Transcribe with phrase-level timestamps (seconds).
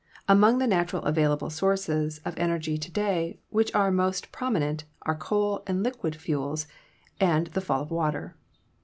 [0.27, 5.13] Among the natural available sources of energy to day which are most promi nent are
[5.13, 6.65] coal and liquid fuels
[7.19, 8.35] and the fall of water.